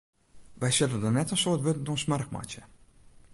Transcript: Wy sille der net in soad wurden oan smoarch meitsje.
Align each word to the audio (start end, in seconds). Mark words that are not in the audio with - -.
Wy 0.61 0.69
sille 0.77 0.97
der 1.03 1.13
net 1.17 1.33
in 1.35 1.39
soad 1.41 1.61
wurden 1.65 1.89
oan 1.91 2.01
smoarch 2.03 2.31
meitsje. 2.33 2.61